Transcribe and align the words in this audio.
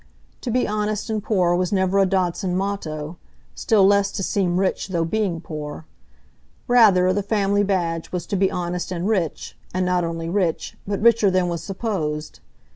To 0.41 0.49
be 0.49 0.67
honest 0.67 1.11
and 1.11 1.23
poor 1.23 1.53
was 1.55 1.71
never 1.71 1.99
a 1.99 2.07
Dodson 2.07 2.55
motto, 2.55 3.17
still 3.53 3.85
less 3.85 4.11
to 4.13 4.23
seem 4.23 4.59
rich 4.59 4.87
though 4.87 5.05
being 5.05 5.39
poor; 5.39 5.85
rather, 6.67 7.13
the 7.13 7.21
family 7.21 7.61
badge 7.61 8.11
was 8.11 8.25
to 8.25 8.35
be 8.35 8.49
honest 8.49 8.91
and 8.91 9.07
rich, 9.07 9.55
and 9.75 9.85
not 9.85 10.03
only 10.03 10.27
rich, 10.27 10.75
but 10.87 11.03
richer 11.03 11.29
than 11.29 11.49
was 11.49 11.61
supposed. 11.61 12.39